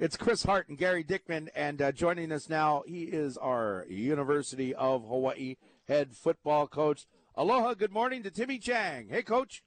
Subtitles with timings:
[0.00, 4.72] It's Chris Hart and Gary Dickman, and uh, joining us now, he is our University
[4.72, 5.56] of Hawaii
[5.88, 7.06] head football coach.
[7.34, 9.08] Aloha, good morning to Timmy Chang.
[9.10, 9.64] Hey, coach.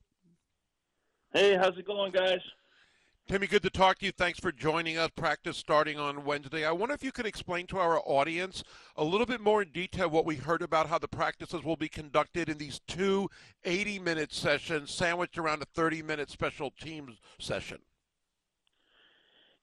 [1.34, 2.40] Hey, how's it going, guys?
[3.28, 4.14] Timmy, good to talk to you.
[4.14, 5.10] Thanks for joining us.
[5.18, 6.64] Practice starting on Wednesday.
[6.64, 8.64] I wonder if you could explain to our audience
[8.96, 11.90] a little bit more in detail what we heard about how the practices will be
[11.90, 13.30] conducted in these two
[13.66, 17.80] 80 minute sessions sandwiched around a 30 minute special teams session.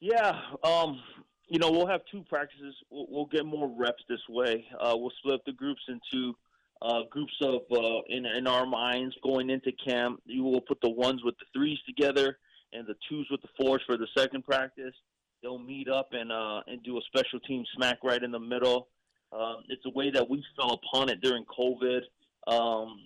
[0.00, 1.00] Yeah, um,
[1.48, 2.74] you know, we'll have two practices.
[2.90, 4.64] We'll, we'll get more reps this way.
[4.80, 6.36] Uh, we'll split the groups into
[6.82, 10.20] uh, groups of uh, in in our minds going into camp.
[10.24, 12.38] You will put the ones with the threes together
[12.72, 14.94] and the twos with the fours for the second practice.
[15.42, 18.88] They'll meet up and uh, and do a special team smack right in the middle.
[19.32, 22.00] Um, it's a way that we fell upon it during COVID.
[22.46, 23.00] Um,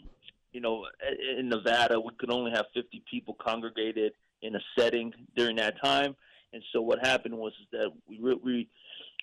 [0.52, 0.86] you know,
[1.38, 6.14] in Nevada, we could only have 50 people congregated in a setting during that time.
[6.52, 8.69] And so what happened was that we we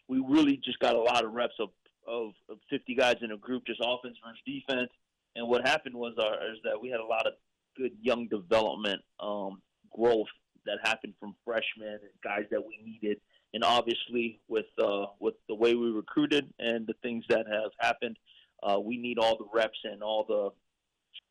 [0.10, 1.70] we really just got a lot of reps of,
[2.08, 4.90] of, of 50 guys in a group, just offense versus defense.
[5.36, 7.34] And what happened was our, is that we had a lot of
[7.78, 9.62] good young development um,
[9.96, 10.28] growth
[10.66, 13.22] that happened from freshmen and guys that we needed.
[13.54, 18.18] And obviously, with uh, with the way we recruited and the things that have happened,
[18.62, 20.50] uh, we need all the reps and all the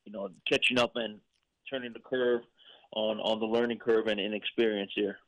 [0.05, 1.21] you know catching up and
[1.71, 2.41] turning the curve
[2.93, 5.19] on on the learning curve and, and experience here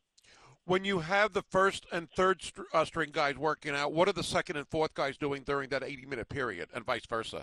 [0.70, 2.40] when you have the first and third
[2.72, 5.82] uh, string guys working out, what are the second and fourth guys doing during that
[5.82, 7.42] 80 minute period, and vice versa?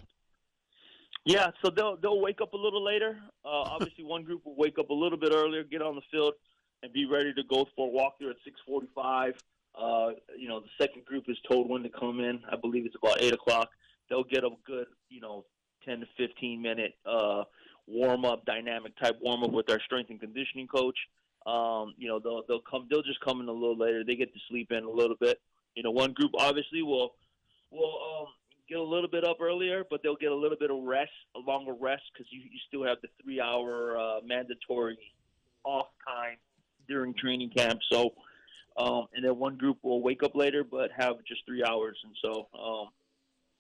[1.26, 3.20] Yeah, so they'll they'll wake up a little later.
[3.44, 6.36] Uh, obviously, one group will wake up a little bit earlier, get on the field,
[6.84, 8.38] and be ready to go for a walkthrough at
[8.70, 9.34] 6:45.
[9.78, 12.40] Uh, you know, the second group is told when to come in.
[12.50, 13.70] I believe it's about eight o'clock.
[14.10, 15.44] They'll get a good, you know,
[15.84, 17.44] 10 to 15 minute uh,
[17.88, 20.98] warm up, dynamic type warm up with our strength and conditioning coach.
[21.48, 22.88] Um, you know, they'll they'll come.
[22.90, 24.04] They'll just come in a little later.
[24.04, 25.40] They get to sleep in a little bit.
[25.76, 27.14] You know, one group obviously will
[27.72, 28.28] will um,
[28.68, 31.40] get a little bit up earlier, but they'll get a little bit of rest, a
[31.40, 34.98] longer rest, because you you still have the three hour uh, mandatory
[35.64, 36.38] off time
[36.90, 37.80] during training camp.
[37.90, 38.14] So,
[38.78, 41.98] um, and then one group will wake up later, but have just three hours.
[42.04, 42.90] And so, um,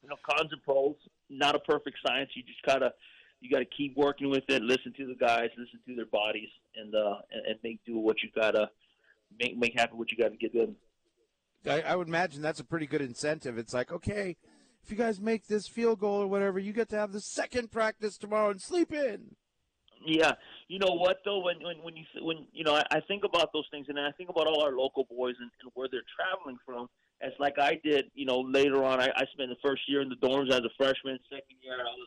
[0.03, 0.95] you know, cons and pros.
[1.29, 2.31] Not a perfect science.
[2.34, 2.94] You just gotta
[3.39, 4.61] you got to keep working with it.
[4.61, 8.17] Listen to the guys, listen to their bodies, and uh, and, and make do what
[8.23, 8.69] you gotta
[9.39, 10.75] make make happen what you got to get done.
[11.65, 13.57] I, I would imagine that's a pretty good incentive.
[13.57, 14.37] It's like, okay,
[14.83, 17.71] if you guys make this field goal or whatever, you get to have the second
[17.71, 19.35] practice tomorrow and sleep in.
[20.05, 20.33] Yeah,
[20.67, 23.51] you know what though, when when when you when you know, I, I think about
[23.51, 26.57] those things, and I think about all our local boys and, and where they're traveling
[26.65, 26.87] from.
[27.19, 30.09] As like I did, you know, later on, I, I spent the first year in
[30.09, 31.17] the dorms as a freshman.
[31.29, 32.06] Second year, I was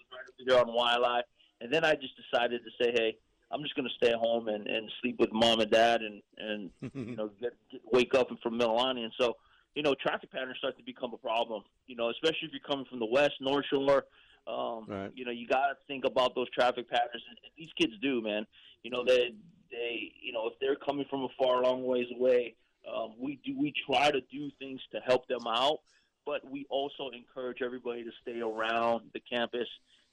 [0.50, 1.22] there on Waialae,
[1.60, 3.16] and then I just decided to say, hey,
[3.50, 6.70] I'm just going to stay home and and sleep with mom and dad, and and
[6.94, 9.36] you know, get, get wake up from Mililani, and so
[9.74, 11.62] you know, traffic patterns start to become a problem.
[11.86, 14.04] You know, especially if you're coming from the west, North Shore.
[14.46, 15.10] Um, right.
[15.14, 18.46] You know, you got to think about those traffic patterns, and these kids do, man.
[18.82, 19.34] You know, they
[19.70, 22.54] they you know if they're coming from a far long ways away,
[22.92, 25.80] um, we do we try to do things to help them out,
[26.24, 29.68] but we also encourage everybody to stay around the campus.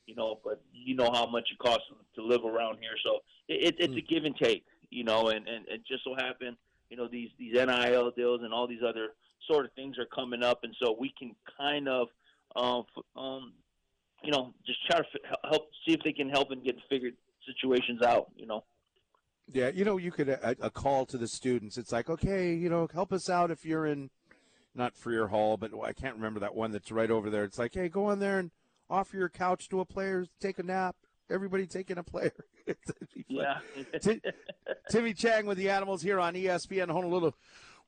[0.08, 1.86] You know, but you know how much it costs
[2.16, 3.98] to live around here, so it, it's mm.
[3.98, 4.66] a give and take.
[4.90, 6.58] You know, and and it just so happen,
[6.90, 9.10] you know, these these NIL deals and all these other
[9.48, 12.08] sort of things are coming up, and so we can kind of,
[12.56, 12.84] um,
[13.16, 13.54] um,
[14.24, 15.06] you know, just try to
[15.50, 17.14] help see if they can help and get figured
[17.46, 18.32] situations out.
[18.36, 18.64] You know.
[19.50, 21.78] Yeah, you know, you could a, a, call to the students.
[21.78, 24.10] It's like, okay, you know, help us out if you're in,
[24.76, 27.46] not Frear Hall, but I can't remember that one that's right over there.
[27.46, 28.52] It's like, hey, go on there and
[28.90, 30.96] offer your couch to a player, take a nap.
[31.30, 32.32] Everybody taking a player.
[33.28, 33.60] yeah.
[34.90, 37.32] Timmy Chang with the Animals here on ESPN Honolulu.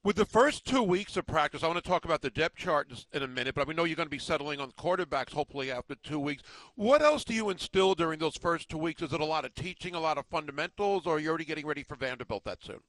[0.02, 3.06] With the first two weeks of practice, I want to talk about the depth chart
[3.14, 5.96] in a minute, but we know you're going to be settling on quarterbacks hopefully after
[5.96, 6.42] two weeks.
[6.76, 9.02] What else do you instill during those first two weeks?
[9.02, 11.66] Is it a lot of teaching, a lot of fundamentals, or are you already getting
[11.66, 12.80] ready for Vanderbilt that soon?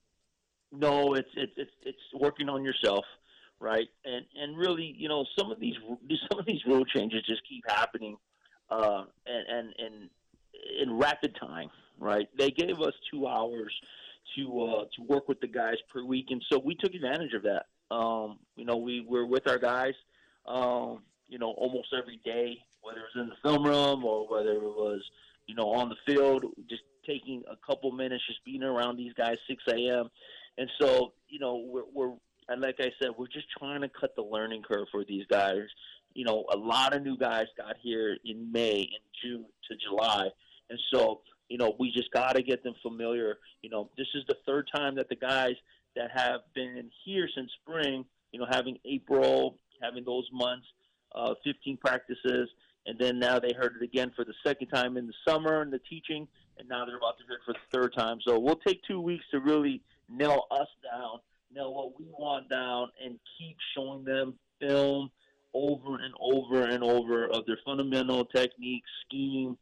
[0.72, 3.04] No, it's it's it's, it's working on yourself,
[3.60, 3.88] right?
[4.04, 5.76] And and really, you know, some of these
[6.30, 8.16] some of these rule changes just keep happening,
[8.70, 10.10] uh, and and and
[10.80, 12.28] in rapid time, right?
[12.36, 13.72] They gave us two hours
[14.36, 17.42] to uh, to work with the guys per week, and so we took advantage of
[17.42, 17.66] that.
[17.94, 19.94] Um, you know, we were with our guys,
[20.46, 24.52] um, you know, almost every day, whether it was in the film room or whether
[24.52, 25.02] it was,
[25.46, 29.36] you know, on the field, just taking a couple minutes, just being around these guys
[29.48, 30.08] 6 a.m.
[30.56, 32.14] And so, you know, we're, we're
[32.50, 35.62] and like I said, we're just trying to cut the learning curve for these guys.
[36.14, 40.28] You know, a lot of new guys got here in May and June to July,
[40.68, 43.38] and so you know, we just got to get them familiar.
[43.62, 45.54] You know, this is the third time that the guys
[45.96, 48.04] that have been here since spring.
[48.32, 50.66] You know, having April, having those months,
[51.16, 52.48] uh, 15 practices,
[52.86, 55.72] and then now they heard it again for the second time in the summer and
[55.72, 58.18] the teaching, and now they're about to hear it for the third time.
[58.24, 61.18] So we'll take two weeks to really nail us down,
[61.54, 65.10] nail what we want down, and keep showing them film
[65.54, 69.56] over and over and over of their fundamental technique, scheme,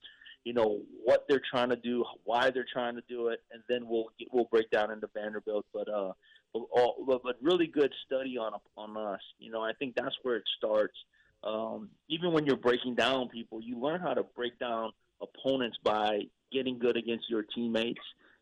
[0.44, 3.87] you know what they're trying to do, why they're trying to do it, and then
[3.87, 5.67] we'll we'll break down into Vanderbilt.
[5.75, 6.12] But uh,
[6.55, 9.20] but, but really good study on on us.
[9.38, 10.96] You know, I think that's where it starts.
[11.44, 16.23] Um, even when you're breaking down people, you learn how to break down opponents by
[16.50, 18.00] getting good against your teammates.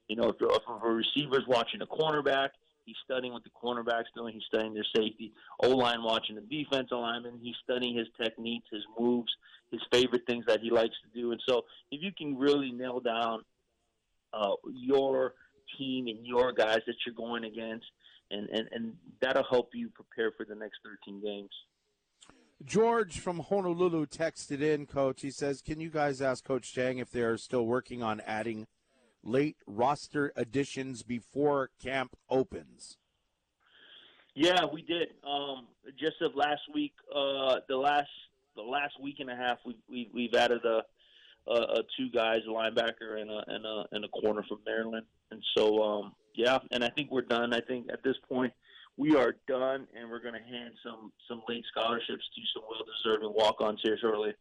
[0.09, 2.51] You know, if, if a receiver's watching a cornerback,
[2.87, 4.33] he's studying what the cornerback's doing.
[4.33, 5.33] He's studying their safety.
[5.63, 7.41] O line watching the defense alignment.
[7.43, 9.31] he's studying his techniques, his moves,
[9.71, 11.33] his favorite things that he likes to do.
[11.33, 13.43] And so, if you can really nail down
[14.33, 15.35] uh, your
[15.77, 17.87] team and your guys that you're going against,
[18.31, 21.51] and, and, and that'll help you prepare for the next 13 games.
[22.65, 25.21] George from Honolulu texted in, Coach.
[25.21, 28.67] He says, Can you guys ask Coach Chang if they're still working on adding
[29.27, 32.97] late roster additions before camp opens?
[34.35, 35.09] Yeah, we did.
[35.27, 35.67] Um,
[35.99, 38.09] just of last week, uh, the last
[38.55, 40.83] the last week and a half, we, we we've added a,
[41.51, 45.07] a, a two guys, a linebacker and a and a and a corner from Maryland,
[45.31, 47.55] and so um, yeah, and I think we're done.
[47.55, 48.53] I think at this point
[48.99, 52.85] we are done, and we're going to hand some some late scholarships to some well
[52.85, 54.35] deserving walk ons here shortly.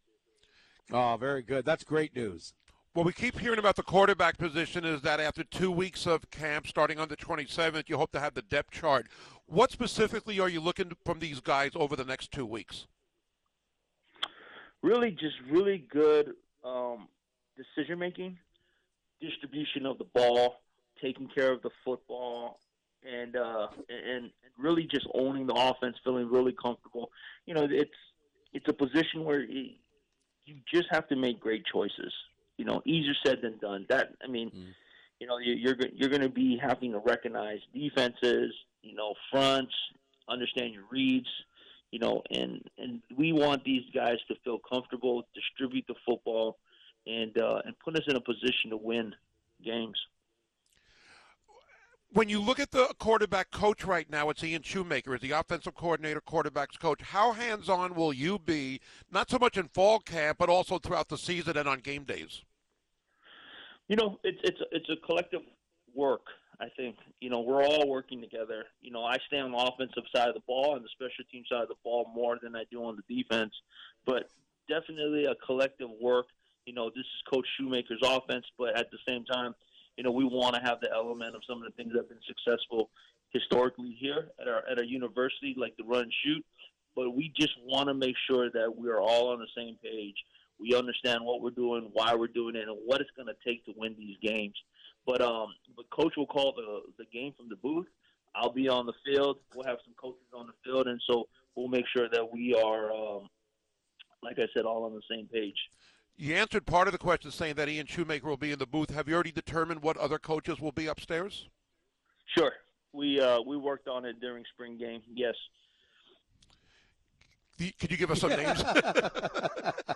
[0.92, 1.64] Oh, very good.
[1.64, 2.54] That's great news.
[2.96, 6.66] Well, we keep hearing about the quarterback position is that after two weeks of camp,
[6.66, 9.08] starting on the 27th, you hope to have the depth chart.
[9.44, 12.86] What specifically are you looking from these guys over the next two weeks?
[14.80, 17.08] Really, just really good um,
[17.58, 18.38] decision making,
[19.20, 20.62] distribution of the ball,
[21.02, 22.60] taking care of the football,
[23.06, 27.10] and uh, and really just owning the offense, feeling really comfortable.
[27.44, 27.90] You know, it's
[28.54, 29.74] it's a position where you
[30.72, 32.10] just have to make great choices.
[32.58, 33.86] You know, easier said than done.
[33.88, 34.66] That I mean, mm.
[35.20, 39.74] you know, you're you're going to be having to recognize defenses, you know, fronts,
[40.28, 41.28] understand your reads,
[41.90, 46.58] you know, and and we want these guys to feel comfortable, distribute the football,
[47.06, 49.14] and uh, and put us in a position to win
[49.64, 49.98] games
[52.16, 55.74] when you look at the quarterback coach right now, it's Ian Shoemaker as the offensive
[55.74, 57.02] coordinator, quarterbacks coach.
[57.02, 58.80] How hands on will you be,
[59.12, 62.42] not so much in fall camp, but also throughout the season and on game days?
[63.88, 65.42] You know, it's it's it's a collective
[65.94, 66.22] work.
[66.58, 68.64] I think you know we're all working together.
[68.80, 71.44] You know, I stay on the offensive side of the ball and the special team
[71.52, 73.52] side of the ball more than I do on the defense,
[74.06, 74.30] but
[74.70, 76.26] definitely a collective work.
[76.64, 79.54] You know, this is Coach Shoemaker's offense, but at the same time,
[79.96, 82.08] you know, we want to have the element of some of the things that have
[82.08, 82.90] been successful
[83.30, 86.44] historically here at our at our university, like the run and shoot.
[86.94, 90.16] But we just want to make sure that we are all on the same page.
[90.58, 93.64] We understand what we're doing, why we're doing it, and what it's going to take
[93.66, 94.54] to win these games.
[95.06, 97.86] But um, but coach will call the the game from the booth.
[98.34, 99.38] I'll be on the field.
[99.54, 102.92] We'll have some coaches on the field, and so we'll make sure that we are,
[102.92, 103.28] um,
[104.22, 105.56] like I said, all on the same page.
[106.18, 108.90] You answered part of the question saying that Ian Shoemaker will be in the booth.
[108.90, 111.48] Have you already determined what other coaches will be upstairs?
[112.36, 112.52] Sure.
[112.92, 115.02] We uh, we worked on it during spring game.
[115.12, 115.34] Yes.
[117.78, 118.62] Could you give us some names?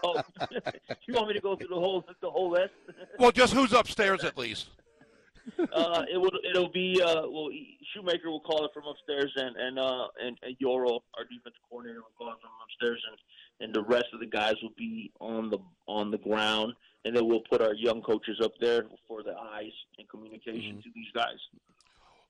[0.02, 0.22] oh,
[1.06, 2.72] you want me to go through the whole the whole list?
[3.18, 4.68] well, just who's upstairs at least.
[5.72, 7.48] Uh, it will it'll be uh, well
[7.94, 12.00] Shoemaker will call it from upstairs and and uh, and, and Yoro, our defense coordinator,
[12.00, 13.16] will call it from upstairs and
[13.60, 16.74] and the rest of the guys will be on the on the ground,
[17.04, 20.80] and then we'll put our young coaches up there for the eyes and communication mm-hmm.
[20.80, 21.38] to these guys.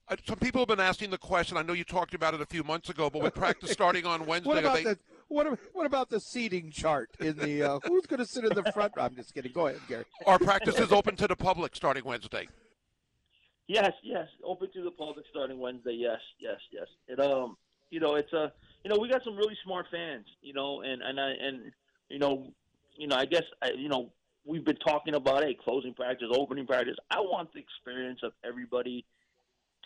[0.09, 1.57] Uh, some people have been asking the question.
[1.57, 4.27] I know you talked about it a few months ago, but with practice starting on
[4.27, 4.85] Wednesday, what about they...
[4.85, 8.53] the what, what about the seating chart in the uh, who's going to sit in
[8.53, 8.93] the front?
[8.97, 9.53] I'm just kidding.
[9.53, 10.05] Go ahead, Gary.
[10.27, 12.49] Our practice is open to the public starting Wednesday.
[13.69, 15.93] Yes, yes, open to the public starting Wednesday.
[15.93, 16.89] Yes, yes, yes.
[17.07, 17.57] It um,
[17.91, 18.53] you know, it's a
[18.85, 21.73] you know, we got some really smart fans, you know, and and I, and
[22.09, 22.53] you know,
[22.97, 24.11] you know, I guess I, you know,
[24.45, 26.97] we've been talking about a closing practice, opening practice.
[27.11, 29.05] I want the experience of everybody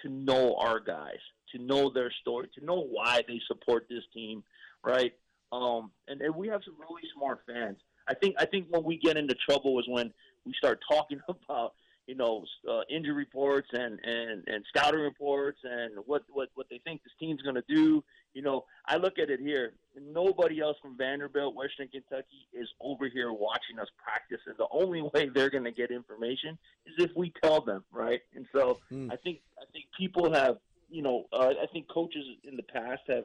[0.03, 1.19] to know our guys,
[1.53, 4.45] to know their story, to know why they support this team,
[4.85, 5.13] right?
[5.53, 7.79] Um, and, and we have some really smart fans.
[8.09, 10.13] I think I think when we get into trouble is when
[10.45, 11.75] we start talking about
[12.07, 16.81] you know, uh, injury reports and, and, and scouting reports and what, what, what they
[16.85, 18.05] think this team's going to do.
[18.35, 19.73] You know, I look at it here.
[19.99, 24.41] Nobody else from Vanderbilt, Western Kentucky is over here watching us practice.
[24.47, 28.21] And the only way they're going to get information is if we tell them, right?
[28.35, 29.11] And so mm.
[29.13, 30.59] I think I think people have
[30.95, 33.25] you know, uh, I think coaches in the past have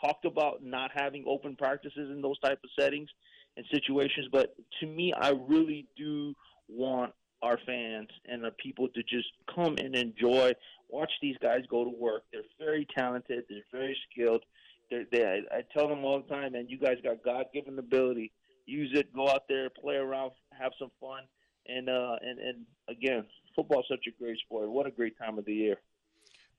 [0.00, 3.08] talked about not having open practices in those type of settings
[3.56, 4.28] and situations.
[4.30, 6.34] But to me, I really do
[6.68, 10.52] want our fans and the people to just come and enjoy,
[10.88, 12.22] watch these guys go to work.
[12.32, 13.44] They're very talented.
[13.48, 14.44] They're very skilled.
[14.90, 18.32] They're, they, I, I tell them all the time, man, you guys got God-given ability.
[18.66, 19.14] Use it.
[19.14, 21.22] Go out there, play around, have some fun,
[21.66, 23.24] and uh, and and again,
[23.56, 24.68] football's such a great sport.
[24.70, 25.76] What a great time of the year.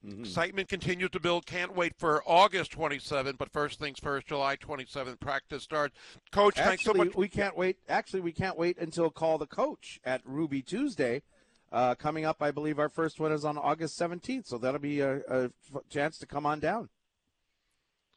[0.05, 0.21] Mm-hmm.
[0.21, 1.45] Excitement continues to build.
[1.45, 5.95] Can't wait for August 27th, but first things first, July 27th, practice starts.
[6.31, 7.15] Coach, Actually, thanks so much.
[7.15, 7.77] We can't wait.
[7.89, 11.21] Actually, we can't wait until Call the Coach at Ruby Tuesday.
[11.71, 15.01] Uh, coming up, I believe our first one is on August 17th, so that'll be
[15.01, 15.49] a, a
[15.89, 16.89] chance to come on down.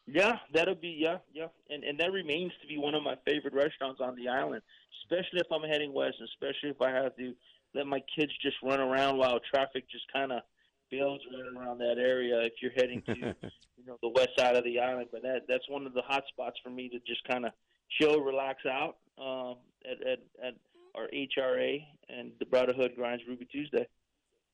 [0.07, 3.55] Yeah, that'll be yeah, yeah, and and that remains to be one of my favorite
[3.55, 4.63] restaurants on the island,
[5.05, 7.35] especially if I'm heading west, especially if I have to
[7.73, 10.43] let my kids just run around while traffic just kind of
[10.93, 12.41] builds right around that area.
[12.43, 15.69] If you're heading to you know the west side of the island, but that that's
[15.69, 17.53] one of the hot spots for me to just kind of
[17.99, 19.57] chill, relax out um,
[19.91, 20.55] at, at at
[20.95, 23.89] our HRA and the Brotherhood Grinds Ruby Tuesday.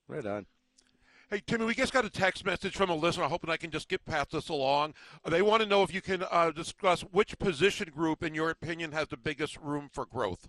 [0.07, 0.47] Right on.
[1.31, 3.25] Hey, Timmy, we just got a text message from a listener.
[3.25, 4.95] I'm hoping I can just get past this along.
[5.29, 8.93] They want to know if you can uh, discuss which position group, in your opinion,
[8.93, 10.49] has the biggest room for growth.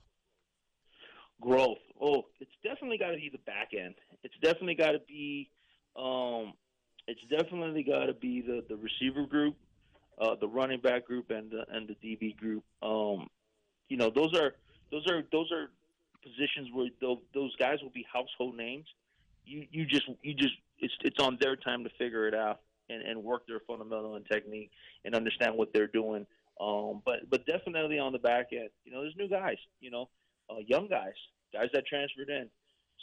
[1.41, 1.79] Growth.
[2.01, 3.96] Oh, it's definitely got to be the back end.
[4.24, 5.50] It's definitely got to be.
[6.00, 6.53] Um,
[7.08, 9.56] it's definitely got to be the the receiver group,
[10.20, 12.63] uh, the running back group, and the and the DB group.
[12.82, 13.27] Um,
[13.89, 14.53] you know, those are
[14.91, 15.70] those are those are
[16.24, 18.86] positions where those guys will be household names.
[19.46, 23.01] You you just you just it's it's on their time to figure it out and,
[23.01, 24.72] and work their fundamental and technique
[25.06, 26.25] and understand what they're doing.
[26.60, 30.10] Um, but but definitely on the back end, you know, there's new guys, you know,
[30.50, 31.13] uh, young guys,
[31.53, 32.50] guys that transferred in,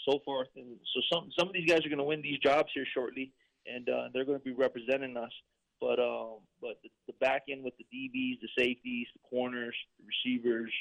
[0.04, 0.48] so forth.
[0.56, 3.32] And so some some of these guys are going to win these jobs here shortly,
[3.66, 5.32] and uh, they're going to be representing us.
[5.80, 10.04] But um, but the, the back end with the DBs, the safeties, the corners, the
[10.06, 10.72] receivers,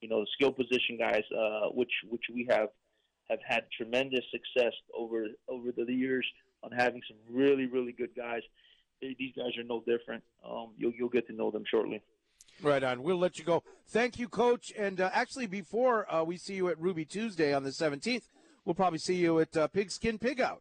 [0.00, 2.68] you know, the skill position guys, uh, which which we have
[3.28, 6.26] have had tremendous success over over the years
[6.62, 8.42] on having some really really good guys.
[9.02, 10.22] These guys are no different.
[10.48, 12.02] Um, you'll you'll get to know them shortly.
[12.62, 13.02] Right on.
[13.02, 13.62] We'll let you go.
[13.88, 14.72] Thank you, Coach.
[14.78, 18.22] And uh, actually, before uh, we see you at Ruby Tuesday on the 17th,
[18.66, 20.60] we'll probably see you at uh, Pigskin Pig Out.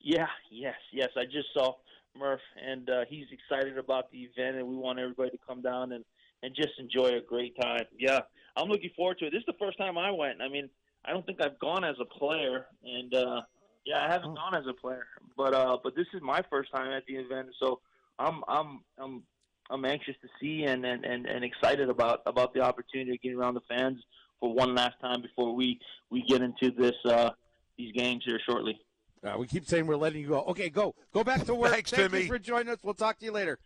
[0.00, 1.10] Yeah, yes, yes.
[1.16, 1.74] I just saw
[2.18, 5.92] Murph, and uh, he's excited about the event, and we want everybody to come down
[5.92, 6.04] and,
[6.42, 7.84] and just enjoy a great time.
[7.98, 8.20] Yeah,
[8.56, 9.30] I'm looking forward to it.
[9.30, 10.40] This is the first time I went.
[10.40, 10.68] I mean,
[11.04, 13.42] I don't think I've gone as a player, and uh,
[13.84, 14.34] yeah, I haven't oh.
[14.34, 17.48] gone as a player, but uh, but this is my first time at the event,
[17.60, 17.80] so
[18.18, 19.22] I'm I'm I'm
[19.70, 23.34] I'm anxious to see and, and, and, and excited about about the opportunity to get
[23.36, 23.98] around the fans
[24.40, 25.78] for one last time before we
[26.10, 27.30] we get into this uh,
[27.76, 28.78] these games here shortly.
[29.24, 30.42] Uh, we keep saying we're letting you go.
[30.42, 31.72] Okay, go go back to work.
[31.72, 32.22] Thanks, Thank Timmy.
[32.22, 32.78] you for joining us.
[32.82, 33.58] We'll talk to you later.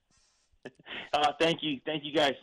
[1.13, 2.35] Uh, thank you, thank you guys.